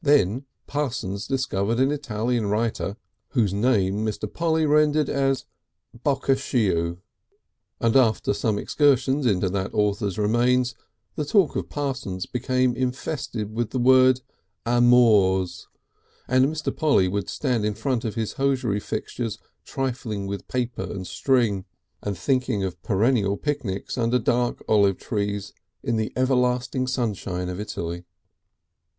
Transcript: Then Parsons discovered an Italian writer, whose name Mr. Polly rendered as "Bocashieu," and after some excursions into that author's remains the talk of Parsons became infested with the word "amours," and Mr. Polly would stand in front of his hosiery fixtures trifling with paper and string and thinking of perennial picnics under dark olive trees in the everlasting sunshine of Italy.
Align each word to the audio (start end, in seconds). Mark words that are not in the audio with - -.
Then 0.00 0.46
Parsons 0.66 1.26
discovered 1.26 1.78
an 1.78 1.90
Italian 1.92 2.46
writer, 2.46 2.96
whose 3.32 3.52
name 3.52 3.96
Mr. 3.96 4.32
Polly 4.32 4.64
rendered 4.64 5.10
as 5.10 5.44
"Bocashieu," 5.94 7.00
and 7.82 7.94
after 7.94 8.32
some 8.32 8.58
excursions 8.58 9.26
into 9.26 9.50
that 9.50 9.74
author's 9.74 10.16
remains 10.16 10.74
the 11.16 11.24
talk 11.26 11.54
of 11.54 11.68
Parsons 11.68 12.24
became 12.24 12.74
infested 12.74 13.52
with 13.54 13.72
the 13.72 13.78
word 13.78 14.22
"amours," 14.64 15.68
and 16.26 16.46
Mr. 16.46 16.74
Polly 16.74 17.06
would 17.06 17.28
stand 17.28 17.66
in 17.66 17.74
front 17.74 18.06
of 18.06 18.14
his 18.14 18.32
hosiery 18.40 18.80
fixtures 18.80 19.38
trifling 19.66 20.26
with 20.26 20.48
paper 20.48 20.84
and 20.84 21.06
string 21.06 21.66
and 22.02 22.16
thinking 22.16 22.64
of 22.64 22.82
perennial 22.82 23.36
picnics 23.36 23.98
under 23.98 24.18
dark 24.18 24.64
olive 24.66 24.96
trees 24.96 25.52
in 25.82 25.96
the 25.96 26.10
everlasting 26.16 26.86
sunshine 26.86 27.50
of 27.50 27.60
Italy. 27.60 28.06